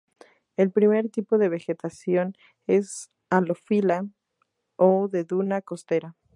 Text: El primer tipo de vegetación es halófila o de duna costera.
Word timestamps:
El 0.57 0.71
primer 0.71 1.09
tipo 1.11 1.37
de 1.37 1.47
vegetación 1.47 2.33
es 2.65 3.11
halófila 3.29 4.07
o 4.75 5.07
de 5.07 5.23
duna 5.25 5.61
costera. 5.61 6.15